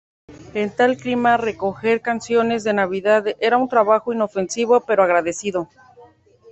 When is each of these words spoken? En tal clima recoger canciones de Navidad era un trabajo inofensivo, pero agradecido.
En 0.55 0.75
tal 0.75 0.97
clima 0.97 1.37
recoger 1.37 2.01
canciones 2.01 2.63
de 2.63 2.73
Navidad 2.73 3.23
era 3.39 3.57
un 3.57 3.69
trabajo 3.69 4.11
inofensivo, 4.11 4.79
pero 4.79 5.03
agradecido. 5.03 5.69